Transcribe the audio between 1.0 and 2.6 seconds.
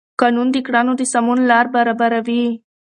سمون لار برابروي.